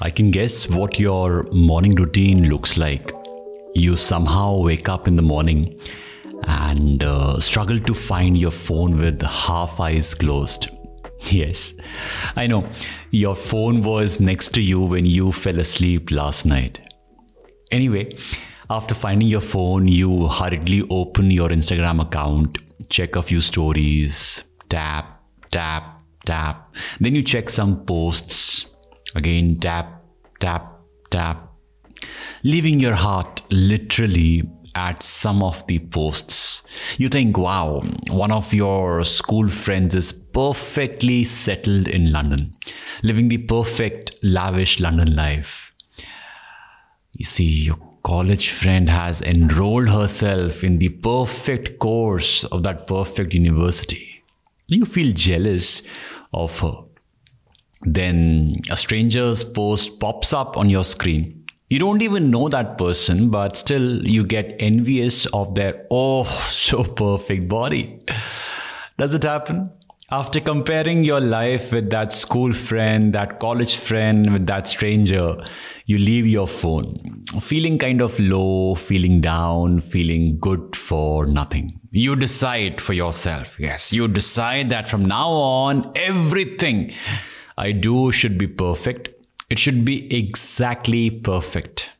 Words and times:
I 0.00 0.10
can 0.10 0.30
guess 0.30 0.68
what 0.68 1.00
your 1.00 1.42
morning 1.50 1.96
routine 1.96 2.48
looks 2.48 2.76
like. 2.76 3.10
You 3.74 3.96
somehow 3.96 4.60
wake 4.60 4.88
up 4.88 5.08
in 5.08 5.16
the 5.16 5.22
morning 5.22 5.80
and 6.44 7.02
uh, 7.02 7.40
struggle 7.40 7.80
to 7.80 7.94
find 7.94 8.38
your 8.38 8.52
phone 8.52 8.96
with 8.96 9.20
half 9.22 9.80
eyes 9.80 10.14
closed. 10.14 10.70
Yes, 11.32 11.76
I 12.36 12.46
know. 12.46 12.64
Your 13.10 13.34
phone 13.34 13.82
was 13.82 14.20
next 14.20 14.50
to 14.50 14.62
you 14.62 14.80
when 14.80 15.04
you 15.04 15.32
fell 15.32 15.58
asleep 15.58 16.12
last 16.12 16.46
night. 16.46 16.78
Anyway, 17.72 18.16
after 18.70 18.94
finding 18.94 19.26
your 19.26 19.40
phone, 19.40 19.88
you 19.88 20.28
hurriedly 20.28 20.86
open 20.90 21.32
your 21.32 21.48
Instagram 21.48 22.00
account, 22.00 22.58
check 22.88 23.16
a 23.16 23.22
few 23.22 23.40
stories, 23.40 24.44
tap, 24.68 25.20
tap, 25.50 26.02
tap. 26.24 26.72
Then 27.00 27.16
you 27.16 27.24
check 27.24 27.48
some 27.48 27.84
posts. 27.84 28.47
Again, 29.14 29.58
tap, 29.58 30.02
tap, 30.40 30.80
tap. 31.10 31.52
Leaving 32.44 32.78
your 32.80 32.94
heart 32.94 33.42
literally 33.50 34.42
at 34.74 35.02
some 35.02 35.42
of 35.42 35.66
the 35.66 35.78
posts. 35.78 36.62
You 36.98 37.08
think, 37.08 37.36
wow, 37.36 37.82
one 38.10 38.30
of 38.30 38.54
your 38.54 39.02
school 39.04 39.48
friends 39.48 39.94
is 39.94 40.12
perfectly 40.12 41.24
settled 41.24 41.88
in 41.88 42.12
London, 42.12 42.54
living 43.02 43.28
the 43.28 43.38
perfect, 43.38 44.14
lavish 44.22 44.78
London 44.78 45.16
life. 45.16 45.72
You 47.12 47.24
see, 47.24 47.64
your 47.64 47.78
college 48.04 48.50
friend 48.50 48.88
has 48.88 49.20
enrolled 49.22 49.88
herself 49.88 50.62
in 50.62 50.78
the 50.78 50.90
perfect 50.90 51.78
course 51.78 52.44
of 52.44 52.62
that 52.62 52.86
perfect 52.86 53.34
university. 53.34 54.22
You 54.68 54.84
feel 54.84 55.12
jealous 55.12 55.88
of 56.32 56.58
her. 56.60 56.84
Then 57.82 58.56
a 58.70 58.76
stranger's 58.76 59.44
post 59.44 60.00
pops 60.00 60.32
up 60.32 60.56
on 60.56 60.68
your 60.68 60.84
screen. 60.84 61.46
You 61.70 61.78
don't 61.78 62.02
even 62.02 62.30
know 62.30 62.48
that 62.48 62.78
person, 62.78 63.30
but 63.30 63.56
still 63.56 64.06
you 64.06 64.24
get 64.24 64.56
envious 64.58 65.26
of 65.26 65.54
their 65.54 65.86
oh 65.90 66.22
so 66.50 66.82
perfect 66.82 67.48
body. 67.48 68.00
Does 68.98 69.14
it 69.14 69.22
happen? 69.22 69.70
After 70.10 70.40
comparing 70.40 71.04
your 71.04 71.20
life 71.20 71.70
with 71.70 71.90
that 71.90 72.14
school 72.14 72.54
friend, 72.54 73.12
that 73.12 73.38
college 73.38 73.76
friend, 73.76 74.32
with 74.32 74.46
that 74.46 74.66
stranger, 74.66 75.36
you 75.84 75.98
leave 75.98 76.26
your 76.26 76.48
phone 76.48 77.18
feeling 77.40 77.78
kind 77.78 78.00
of 78.00 78.18
low, 78.18 78.74
feeling 78.74 79.20
down, 79.20 79.80
feeling 79.80 80.38
good 80.38 80.74
for 80.74 81.26
nothing. 81.26 81.80
You 81.90 82.16
decide 82.16 82.80
for 82.80 82.92
yourself. 82.92 83.58
Yes, 83.60 83.92
you 83.92 84.08
decide 84.08 84.70
that 84.70 84.88
from 84.88 85.04
now 85.04 85.30
on, 85.30 85.92
everything 85.94 86.92
I 87.58 87.72
do 87.72 88.12
should 88.12 88.38
be 88.38 88.46
perfect. 88.46 89.08
It 89.50 89.58
should 89.58 89.84
be 89.84 90.16
exactly 90.16 91.10
perfect. 91.10 91.90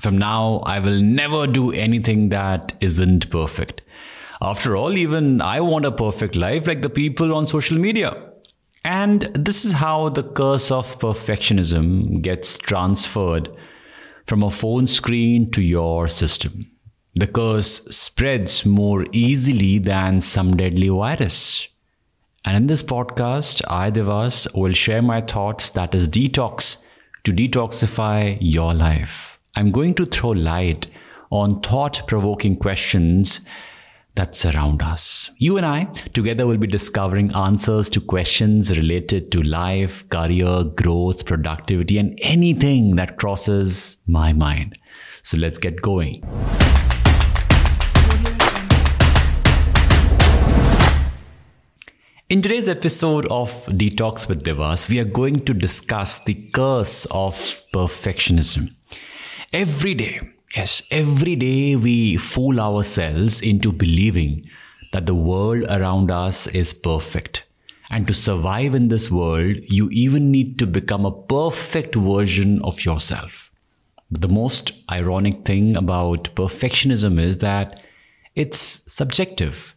From 0.00 0.18
now, 0.18 0.62
I 0.66 0.78
will 0.78 1.00
never 1.00 1.48
do 1.48 1.72
anything 1.72 2.28
that 2.28 2.74
isn't 2.80 3.28
perfect. 3.28 3.80
After 4.40 4.76
all, 4.76 4.96
even 4.96 5.40
I 5.40 5.60
want 5.62 5.84
a 5.84 5.90
perfect 5.90 6.36
life 6.36 6.68
like 6.68 6.82
the 6.82 6.90
people 6.90 7.34
on 7.34 7.48
social 7.48 7.76
media. 7.76 8.30
And 8.84 9.22
this 9.34 9.64
is 9.64 9.72
how 9.72 10.10
the 10.10 10.22
curse 10.22 10.70
of 10.70 10.98
perfectionism 11.00 12.22
gets 12.22 12.56
transferred 12.56 13.48
from 14.26 14.44
a 14.44 14.50
phone 14.50 14.86
screen 14.86 15.50
to 15.52 15.62
your 15.62 16.06
system. 16.06 16.70
The 17.16 17.26
curse 17.26 17.84
spreads 17.90 18.64
more 18.64 19.06
easily 19.10 19.78
than 19.78 20.20
some 20.20 20.56
deadly 20.56 20.88
virus. 20.88 21.66
And 22.44 22.56
in 22.56 22.66
this 22.66 22.82
podcast, 22.82 23.62
I, 23.68 23.90
Devas, 23.90 24.46
will 24.54 24.72
share 24.72 25.00
my 25.00 25.22
thoughts 25.22 25.70
that 25.70 25.94
is 25.94 26.08
detox 26.08 26.86
to 27.24 27.32
detoxify 27.32 28.36
your 28.40 28.74
life. 28.74 29.38
I'm 29.56 29.70
going 29.70 29.94
to 29.94 30.04
throw 30.04 30.30
light 30.30 30.88
on 31.30 31.60
thought 31.62 32.02
provoking 32.06 32.56
questions 32.56 33.40
that 34.14 34.34
surround 34.34 34.82
us. 34.82 35.30
You 35.38 35.56
and 35.56 35.66
I 35.66 35.84
together 36.12 36.46
will 36.46 36.58
be 36.58 36.66
discovering 36.66 37.34
answers 37.34 37.88
to 37.90 38.00
questions 38.00 38.76
related 38.76 39.32
to 39.32 39.42
life, 39.42 40.08
career, 40.10 40.64
growth, 40.64 41.24
productivity, 41.24 41.98
and 41.98 42.16
anything 42.22 42.96
that 42.96 43.16
crosses 43.16 43.96
my 44.06 44.32
mind. 44.32 44.78
So 45.22 45.38
let's 45.38 45.58
get 45.58 45.82
going. 45.82 46.22
In 52.34 52.42
today's 52.42 52.68
episode 52.68 53.26
of 53.30 53.50
Detox 53.66 54.28
with 54.28 54.42
Devas, 54.42 54.88
we 54.88 54.98
are 54.98 55.04
going 55.04 55.44
to 55.44 55.54
discuss 55.54 56.18
the 56.18 56.34
curse 56.34 57.06
of 57.12 57.36
perfectionism. 57.72 58.74
Every 59.52 59.94
day, 59.94 60.18
yes, 60.56 60.82
every 60.90 61.36
day 61.36 61.76
we 61.76 62.16
fool 62.16 62.58
ourselves 62.58 63.40
into 63.40 63.70
believing 63.70 64.50
that 64.90 65.06
the 65.06 65.14
world 65.14 65.62
around 65.70 66.10
us 66.10 66.48
is 66.48 66.74
perfect. 66.74 67.46
And 67.88 68.04
to 68.08 68.14
survive 68.14 68.74
in 68.74 68.88
this 68.88 69.12
world, 69.12 69.58
you 69.68 69.88
even 69.92 70.32
need 70.32 70.58
to 70.58 70.66
become 70.66 71.06
a 71.06 71.12
perfect 71.12 71.94
version 71.94 72.60
of 72.62 72.84
yourself. 72.84 73.52
But 74.10 74.22
the 74.22 74.34
most 74.40 74.72
ironic 74.90 75.44
thing 75.44 75.76
about 75.76 76.34
perfectionism 76.34 77.20
is 77.20 77.38
that 77.38 77.80
it's 78.34 78.58
subjective 78.92 79.76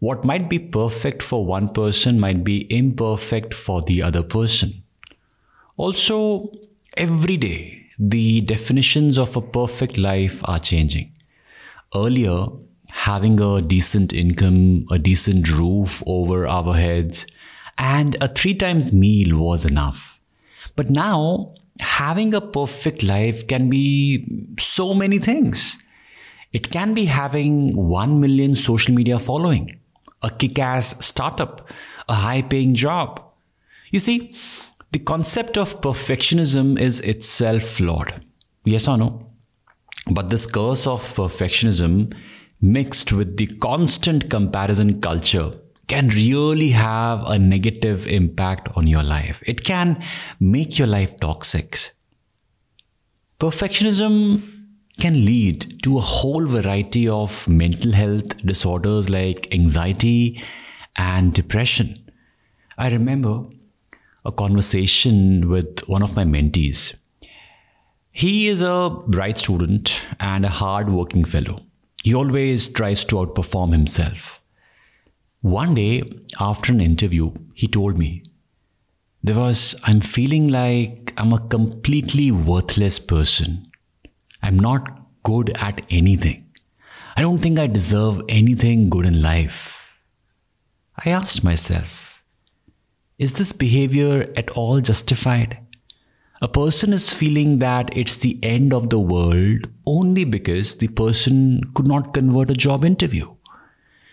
what 0.00 0.24
might 0.24 0.48
be 0.48 0.58
perfect 0.58 1.22
for 1.22 1.44
one 1.44 1.68
person 1.68 2.20
might 2.20 2.44
be 2.44 2.72
imperfect 2.72 3.52
for 3.52 3.82
the 3.82 4.02
other 4.02 4.22
person. 4.22 4.82
Also, 5.76 6.52
every 6.96 7.36
day, 7.36 7.86
the 7.98 8.40
definitions 8.42 9.18
of 9.18 9.36
a 9.36 9.42
perfect 9.42 9.98
life 9.98 10.40
are 10.48 10.60
changing. 10.60 11.12
Earlier, 11.96 12.46
having 12.90 13.40
a 13.40 13.60
decent 13.60 14.12
income, 14.12 14.86
a 14.90 14.98
decent 14.98 15.48
roof 15.50 16.02
over 16.06 16.46
our 16.46 16.74
heads, 16.74 17.26
and 17.76 18.16
a 18.20 18.28
three 18.28 18.54
times 18.54 18.92
meal 18.92 19.36
was 19.38 19.64
enough. 19.64 20.20
But 20.76 20.90
now, 20.90 21.54
having 21.80 22.34
a 22.34 22.40
perfect 22.40 23.02
life 23.02 23.46
can 23.48 23.68
be 23.68 24.44
so 24.58 24.94
many 24.94 25.18
things. 25.18 25.82
It 26.52 26.70
can 26.70 26.94
be 26.94 27.06
having 27.06 27.76
1 27.76 28.20
million 28.20 28.54
social 28.54 28.94
media 28.94 29.18
following 29.18 29.78
a 30.22 30.30
kick 30.30 30.58
ass 30.58 31.04
startup, 31.04 31.68
a 32.08 32.14
high 32.14 32.42
paying 32.42 32.74
job. 32.74 33.22
You 33.90 34.00
see, 34.00 34.34
the 34.92 34.98
concept 34.98 35.56
of 35.58 35.80
perfectionism 35.80 36.78
is 36.78 37.00
itself 37.00 37.62
flawed. 37.62 38.24
Yes 38.64 38.88
or 38.88 38.98
no? 38.98 39.30
But 40.10 40.30
this 40.30 40.46
curse 40.46 40.86
of 40.86 41.02
perfectionism 41.02 42.14
mixed 42.60 43.12
with 43.12 43.36
the 43.36 43.46
constant 43.46 44.30
comparison 44.30 45.00
culture 45.00 45.52
can 45.86 46.08
really 46.08 46.70
have 46.70 47.22
a 47.24 47.38
negative 47.38 48.06
impact 48.06 48.68
on 48.76 48.86
your 48.86 49.02
life. 49.02 49.42
It 49.46 49.64
can 49.64 50.02
make 50.40 50.78
your 50.78 50.88
life 50.88 51.16
toxic. 51.18 51.92
Perfectionism 53.40 54.57
can 54.98 55.24
lead 55.24 55.82
to 55.82 55.98
a 55.98 56.02
whole 56.02 56.44
variety 56.44 57.08
of 57.08 57.48
mental 57.48 57.92
health 57.92 58.36
disorders 58.38 59.08
like 59.08 59.52
anxiety 59.54 60.42
and 60.96 61.32
depression. 61.32 62.10
I 62.76 62.90
remember 62.90 63.44
a 64.24 64.32
conversation 64.32 65.48
with 65.48 65.80
one 65.88 66.02
of 66.02 66.16
my 66.16 66.24
mentees. 66.24 66.96
He 68.10 68.48
is 68.48 68.62
a 68.62 68.90
bright 69.06 69.38
student 69.38 70.04
and 70.18 70.44
a 70.44 70.48
hard 70.48 70.90
working 70.90 71.24
fellow. 71.24 71.60
He 72.02 72.14
always 72.14 72.68
tries 72.68 73.04
to 73.04 73.16
outperform 73.16 73.72
himself. 73.72 74.40
One 75.40 75.74
day, 75.74 76.02
after 76.40 76.72
an 76.72 76.80
interview, 76.80 77.32
he 77.54 77.68
told 77.68 77.96
me, 77.96 78.24
Devas, 79.24 79.76
I'm 79.84 80.00
feeling 80.00 80.48
like 80.48 81.12
I'm 81.16 81.32
a 81.32 81.46
completely 81.48 82.30
worthless 82.32 82.98
person. 82.98 83.67
I'm 84.42 84.58
not 84.58 85.06
good 85.22 85.50
at 85.56 85.82
anything. 85.90 86.46
I 87.16 87.20
don't 87.20 87.38
think 87.38 87.58
I 87.58 87.66
deserve 87.66 88.22
anything 88.28 88.90
good 88.90 89.04
in 89.04 89.20
life. 89.20 90.02
I 91.04 91.10
asked 91.10 91.44
myself, 91.44 92.22
is 93.18 93.32
this 93.32 93.52
behavior 93.52 94.32
at 94.36 94.50
all 94.50 94.80
justified? 94.80 95.58
A 96.40 96.46
person 96.46 96.92
is 96.92 97.12
feeling 97.12 97.58
that 97.58 97.96
it's 97.96 98.16
the 98.16 98.38
end 98.44 98.72
of 98.72 98.90
the 98.90 99.00
world 99.00 99.68
only 99.86 100.24
because 100.24 100.76
the 100.76 100.86
person 100.86 101.60
could 101.74 101.88
not 101.88 102.14
convert 102.14 102.50
a 102.50 102.54
job 102.54 102.84
interview. 102.84 103.34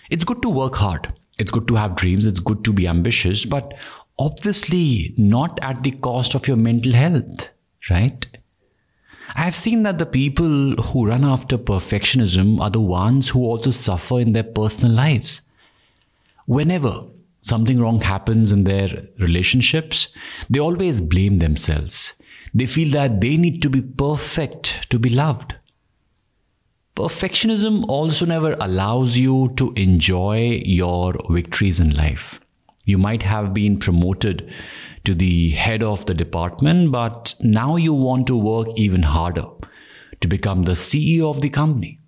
It's 0.10 0.24
good 0.24 0.42
to 0.42 0.50
work 0.50 0.76
hard. 0.76 1.14
It's 1.38 1.52
good 1.52 1.68
to 1.68 1.76
have 1.76 1.96
dreams. 1.96 2.26
It's 2.26 2.40
good 2.40 2.64
to 2.66 2.74
be 2.74 2.88
ambitious, 2.88 3.46
but 3.46 3.76
obviously 4.18 5.14
not 5.18 5.60
at 5.62 5.84
the 5.84 5.92
cost 5.92 6.34
of 6.34 6.48
your 6.48 6.58
mental 6.58 6.94
health, 6.94 7.50
right? 7.92 8.26
I've 9.38 9.56
seen 9.56 9.84
that 9.84 9.98
the 9.98 10.06
people 10.06 10.72
who 10.76 11.08
run 11.08 11.26
after 11.26 11.58
perfectionism 11.58 12.60
are 12.62 12.70
the 12.70 12.80
ones 12.80 13.30
who 13.30 13.42
also 13.42 13.70
suffer 13.70 14.20
in 14.22 14.32
their 14.32 14.44
personal 14.44 14.96
lives. 14.96 15.42
Whenever 16.48 17.04
something 17.42 17.80
wrong 17.80 18.00
happens 18.00 18.54
in 18.54 18.64
their 18.64 19.08
relationships, 19.20 20.16
they 20.50 20.60
always 20.60 21.02
blame 21.02 21.40
themselves. 21.40 22.22
They 22.54 22.66
feel 22.66 22.92
that 22.94 23.20
they 23.20 23.36
need 23.36 23.62
to 23.64 23.70
be 23.70 23.82
perfect 23.82 24.90
to 24.90 24.98
be 24.98 25.10
loved. 25.10 25.56
Perfectionism 26.96 27.84
also 27.90 28.26
never 28.26 28.56
allows 28.62 29.18
you 29.18 29.52
to 29.58 29.74
enjoy 29.74 30.62
your 30.64 31.14
victories 31.30 31.82
in 31.82 31.94
life. 31.94 32.40
You 32.86 32.98
might 32.98 33.24
have 33.24 33.54
been 33.54 33.78
promoted 33.78 34.54
to 35.04 35.14
the 35.14 35.50
head 35.52 35.84
of 35.84 36.06
the 36.06 36.14
department, 36.14 36.92
but 36.92 37.36
now 37.42 37.76
you 37.76 37.94
want 37.94 38.28
to 38.28 38.38
work 38.38 38.68
even 38.76 39.02
harder 39.02 39.46
to 40.22 40.28
become 40.28 40.64
the 40.64 40.74
CEO 40.74 41.30
of 41.30 41.42
the 41.42 41.50
company. 41.50 42.00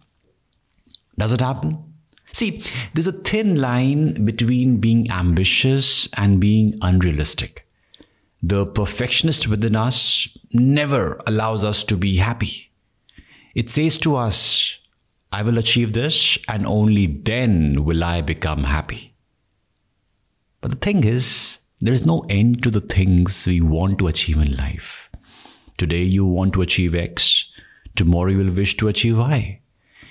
Does 1.17 1.33
it 1.33 1.41
happen? 1.41 1.83
See, 2.31 2.63
there's 2.93 3.07
a 3.07 3.11
thin 3.11 3.59
line 3.59 4.23
between 4.23 4.79
being 4.79 5.09
ambitious 5.09 6.07
and 6.15 6.39
being 6.39 6.77
unrealistic. 6.81 7.67
The 8.43 8.67
perfectionist 8.67 9.47
within 9.47 9.75
us 9.75 10.37
never 10.53 11.19
allows 11.25 11.65
us 11.65 11.83
to 11.85 11.97
be 11.97 12.17
happy. 12.17 12.71
It 13.55 13.71
says 13.71 13.97
to 13.99 14.15
us, 14.15 14.79
I 15.31 15.41
will 15.41 15.57
achieve 15.57 15.93
this 15.93 16.37
and 16.47 16.67
only 16.67 17.07
then 17.07 17.83
will 17.83 18.03
I 18.03 18.21
become 18.21 18.63
happy. 18.63 19.15
But 20.61 20.71
the 20.71 20.77
thing 20.77 21.03
is, 21.03 21.59
there 21.79 21.93
is 21.93 22.05
no 22.05 22.25
end 22.29 22.63
to 22.63 22.71
the 22.71 22.81
things 22.81 23.45
we 23.45 23.61
want 23.61 23.99
to 23.99 24.07
achieve 24.07 24.37
in 24.37 24.55
life. 24.55 25.09
Today 25.77 26.03
you 26.03 26.25
want 26.25 26.53
to 26.53 26.63
achieve 26.63 26.95
X, 26.95 27.51
tomorrow 27.95 28.31
you 28.31 28.39
will 28.39 28.53
wish 28.53 28.75
to 28.77 28.87
achieve 28.87 29.19
Y. 29.19 29.61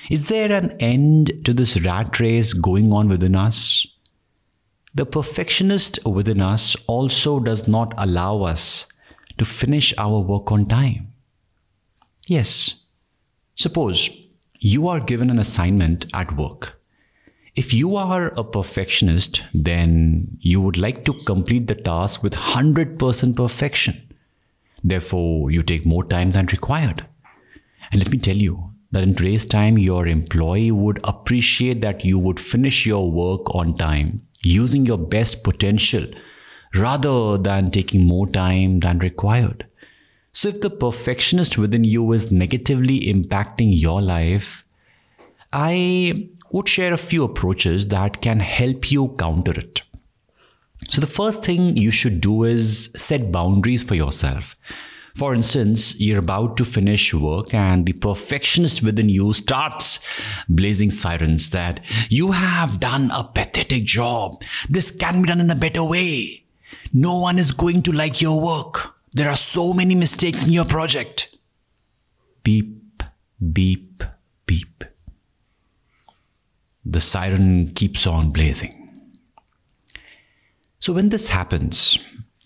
Is 0.09 0.29
there 0.29 0.53
an 0.53 0.77
end 0.79 1.33
to 1.45 1.53
this 1.53 1.81
rat 1.81 2.21
race 2.21 2.53
going 2.53 2.93
on 2.93 3.09
within 3.09 3.35
us? 3.35 3.87
The 4.95 5.05
perfectionist 5.05 6.07
within 6.07 6.41
us 6.41 6.77
also 6.87 7.41
does 7.41 7.67
not 7.67 7.93
allow 7.99 8.43
us 8.43 8.87
to 9.39 9.45
finish 9.45 9.93
our 9.99 10.21
work 10.21 10.53
on 10.53 10.67
time. 10.67 11.13
Yes, 12.29 12.85
suppose 13.57 14.09
you 14.61 14.89
are 14.89 15.01
given 15.01 15.31
an 15.31 15.39
assignment 15.39 16.07
at 16.15 16.37
work. 16.37 16.81
If 17.57 17.73
you 17.73 17.97
are 17.97 18.29
a 18.37 18.45
perfectionist, 18.45 19.43
then 19.55 20.37
you 20.41 20.61
would 20.61 20.77
like 20.77 21.07
to 21.07 21.15
complete 21.25 21.67
the 21.67 21.75
task 21.75 22.23
with 22.23 22.35
100% 22.35 23.35
perfection. 23.35 24.15
Therefore, 24.85 25.51
you 25.51 25.63
take 25.63 25.87
more 25.87 26.05
time 26.05 26.33
than 26.33 26.47
required. 26.47 27.07
And 27.91 27.99
let 27.99 28.13
me 28.13 28.19
tell 28.19 28.37
you, 28.37 28.73
that 28.93 29.03
in 29.03 29.15
today's 29.15 29.45
time, 29.45 29.79
your 29.79 30.07
employee 30.07 30.71
would 30.71 31.01
appreciate 31.05 31.81
that 31.81 32.05
you 32.05 32.19
would 32.19 32.39
finish 32.39 32.87
your 32.87 33.11
work 33.11 33.55
on 33.55 33.77
time 33.77 34.23
using 34.43 34.87
your 34.87 34.99
best 34.99 35.43
potential 35.43 36.07
rather 36.75 37.39
than 37.39 37.71
taking 37.71 38.07
more 38.07 38.29
time 38.29 38.81
than 38.81 38.99
required. 38.99 39.67
So, 40.33 40.49
if 40.49 40.61
the 40.61 40.71
perfectionist 40.71 41.57
within 41.57 41.85
you 41.85 42.13
is 42.13 42.31
negatively 42.31 43.01
impacting 43.01 43.71
your 43.81 44.03
life, 44.03 44.66
I 45.53 46.29
would 46.51 46.69
share 46.69 46.93
a 46.93 46.99
few 46.99 47.25
approaches 47.25 47.89
that 47.89 48.23
can 48.23 48.41
help 48.41 48.91
you 48.91 49.15
counter 49.19 49.53
it. 49.53 49.83
So, 50.89 51.01
the 51.01 51.07
first 51.07 51.45
thing 51.45 51.77
you 51.77 51.91
should 51.91 52.21
do 52.21 52.45
is 52.45 52.91
set 52.97 53.33
boundaries 53.33 53.83
for 53.83 53.95
yourself. 53.95 54.57
For 55.17 55.35
instance, 55.35 55.99
you're 55.99 56.19
about 56.19 56.59
to 56.59 56.65
finish 56.67 57.15
work 57.15 57.55
and 57.55 57.87
the 57.87 57.95
perfectionist 57.95 58.83
within 58.83 59.09
you 59.09 59.33
starts 59.33 59.99
blazing 60.47 60.91
sirens 60.91 61.49
that 61.51 61.81
you 62.11 62.33
have 62.33 62.81
done 62.81 63.11
a 63.11 63.25
pathetic 63.25 63.85
job. 63.85 64.35
This 64.69 64.91
can 64.91 65.23
be 65.23 65.29
done 65.29 65.41
in 65.41 65.51
a 65.51 65.55
better 65.55 65.83
way. 65.83 66.45
No 66.93 67.19
one 67.19 67.39
is 67.39 67.53
going 67.53 67.81
to 67.85 67.93
like 67.93 68.21
your 68.21 68.39
work. 68.39 68.95
There 69.15 69.31
are 69.31 69.37
so 69.37 69.73
many 69.73 69.95
mistakes 69.95 70.47
in 70.47 70.53
your 70.53 70.67
project. 70.67 71.35
Beep, 72.43 73.03
beep. 73.53 74.05
The 76.89 77.01
siren 77.01 77.69
keeps 77.75 78.07
on 78.07 78.31
blazing. 78.31 78.83
So, 80.79 80.93
when 80.93 81.09
this 81.09 81.29
happens, 81.29 81.99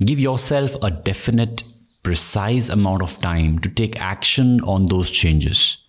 give 0.05 0.19
yourself 0.19 0.75
a 0.83 0.91
definite 0.91 1.63
precise 2.03 2.71
amount 2.71 3.03
of 3.03 3.21
time 3.21 3.59
to 3.59 3.69
take 3.69 4.01
action 4.01 4.61
on 4.63 4.87
those 4.87 5.11
changes. 5.11 5.83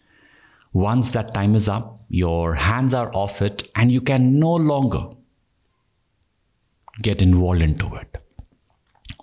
Once 0.73 1.11
that 1.11 1.33
time 1.33 1.55
is 1.55 1.69
up, 1.69 2.01
your 2.09 2.55
hands 2.55 2.93
are 2.93 3.09
off 3.13 3.41
it 3.41 3.69
and 3.75 3.89
you 3.89 4.01
can 4.01 4.37
no 4.37 4.53
longer 4.53 5.07
get 7.01 7.21
involved 7.21 7.61
into 7.61 7.95
it. 7.95 8.17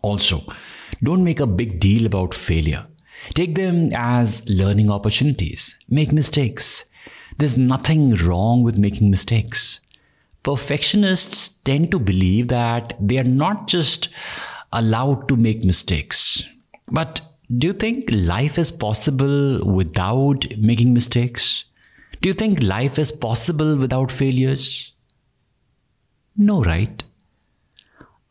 Also, 0.01 0.43
don't 1.03 1.23
make 1.23 1.41
a 1.41 1.47
big 1.47 1.81
deal 1.81 2.07
about 2.07 2.33
failure. 2.33 2.87
Take 3.35 3.55
them 3.57 3.91
as 3.95 4.49
learning 4.49 4.91
opportunities. 4.91 5.79
Make 5.89 6.13
mistakes. 6.13 6.85
There's 7.39 7.57
nothing 7.57 8.17
wrong 8.17 8.65
with 8.65 8.79
making 8.79 9.11
mistakes. 9.11 9.79
Perfectionists 10.43 11.61
tend 11.63 11.93
to 11.93 12.01
believe 12.01 12.49
that 12.49 12.95
they 13.01 13.17
are 13.19 13.25
not 13.25 13.69
just 13.69 14.09
allowed 14.73 15.29
to 15.29 15.37
make 15.37 15.65
mistakes, 15.65 16.49
but 16.89 17.21
do 17.57 17.69
you 17.69 17.73
think 17.73 18.11
life 18.13 18.59
is 18.59 18.73
possible 18.73 19.65
without 19.65 20.47
making 20.59 20.93
mistakes? 20.93 21.65
Do 22.21 22.29
you 22.29 22.35
think 22.35 22.61
life 22.61 22.99
is 22.99 23.13
possible 23.13 23.79
without 23.79 24.11
failures? 24.11 24.93
No, 26.37 26.65
right? 26.65 27.05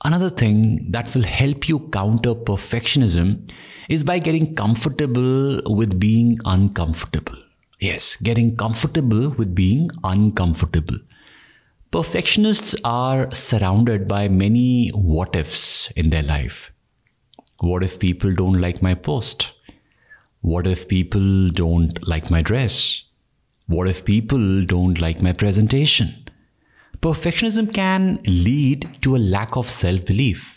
Another 0.04 0.30
thing 0.30 0.92
that 0.92 1.16
will 1.16 1.24
help 1.24 1.70
you 1.70 1.80
counter 1.94 2.36
perfectionism 2.36 3.50
is 3.88 4.04
by 4.04 4.20
getting 4.20 4.54
comfortable 4.54 5.62
with 5.66 5.98
being 5.98 6.40
uncomfortable. 6.44 7.47
Yes, 7.80 8.16
getting 8.16 8.56
comfortable 8.56 9.30
with 9.30 9.54
being 9.54 9.92
uncomfortable. 10.04 10.98
Perfectionists 11.92 12.76
are 12.84 13.32
surrounded 13.32 14.08
by 14.08 14.28
many 14.28 14.90
what 14.90 15.36
ifs 15.36 15.92
in 15.92 16.10
their 16.10 16.24
life. 16.24 16.72
What 17.60 17.84
if 17.84 18.00
people 18.00 18.34
don't 18.34 18.60
like 18.60 18.82
my 18.82 18.96
post? 18.96 19.54
What 20.42 20.66
if 20.66 20.88
people 20.88 21.50
don't 21.50 22.08
like 22.08 22.32
my 22.32 22.42
dress? 22.42 23.04
What 23.68 23.88
if 23.88 24.04
people 24.04 24.66
don't 24.66 25.00
like 25.00 25.22
my 25.22 25.34
presentation? 25.34 26.30
Perfectionism 27.00 27.72
can 27.72 28.20
lead 28.26 28.90
to 29.02 29.16
a 29.16 29.20
lack 29.20 29.56
of 29.56 29.70
self 29.70 30.04
belief. 30.06 30.57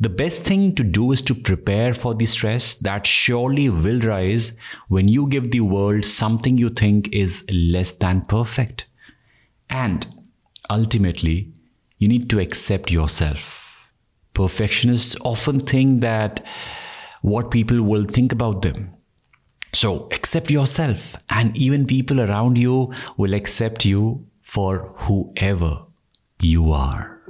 The 0.00 0.08
best 0.08 0.42
thing 0.42 0.74
to 0.74 0.84
do 0.84 1.12
is 1.12 1.22
to 1.22 1.34
prepare 1.34 1.94
for 1.94 2.14
the 2.14 2.26
stress 2.26 2.74
that 2.76 3.06
surely 3.06 3.68
will 3.68 4.00
rise 4.00 4.56
when 4.88 5.08
you 5.08 5.28
give 5.28 5.50
the 5.50 5.60
world 5.60 6.04
something 6.04 6.58
you 6.58 6.70
think 6.70 7.14
is 7.14 7.46
less 7.52 7.92
than 7.92 8.22
perfect. 8.22 8.86
And 9.70 10.06
ultimately, 10.68 11.52
you 11.98 12.08
need 12.08 12.28
to 12.30 12.40
accept 12.40 12.90
yourself 12.90 13.64
perfectionists 14.34 15.16
often 15.24 15.60
think 15.60 16.00
that 16.00 16.44
what 17.22 17.50
people 17.50 17.80
will 17.82 18.04
think 18.04 18.32
about 18.32 18.62
them. 18.62 18.90
So 19.72 20.08
accept 20.12 20.50
yourself, 20.50 21.16
and 21.30 21.56
even 21.56 21.86
people 21.86 22.20
around 22.20 22.58
you 22.58 22.92
will 23.16 23.34
accept 23.34 23.84
you 23.84 24.26
for 24.40 24.94
whoever 24.98 25.82
you 26.40 26.70
are. 26.72 27.20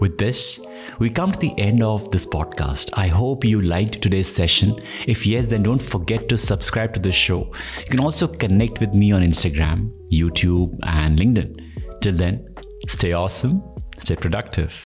With 0.00 0.18
this, 0.18 0.64
we 0.98 1.10
come 1.10 1.32
to 1.32 1.38
the 1.38 1.58
end 1.58 1.82
of 1.82 2.10
this 2.10 2.26
podcast. 2.26 2.90
I 2.94 3.08
hope 3.08 3.44
you 3.44 3.60
liked 3.60 4.00
today's 4.00 4.32
session. 4.32 4.80
If 5.06 5.26
yes, 5.26 5.46
then 5.46 5.62
don't 5.62 5.82
forget 5.82 6.28
to 6.28 6.38
subscribe 6.38 6.94
to 6.94 7.00
the 7.00 7.12
show. 7.12 7.50
You 7.78 7.86
can 7.90 8.00
also 8.00 8.28
connect 8.28 8.80
with 8.80 8.94
me 8.94 9.12
on 9.12 9.22
Instagram, 9.22 9.90
YouTube, 10.12 10.74
and 10.84 11.18
LinkedIn. 11.18 12.00
Till 12.00 12.14
then, 12.14 12.54
stay 12.86 13.12
awesome, 13.12 13.62
stay 13.98 14.16
productive. 14.16 14.74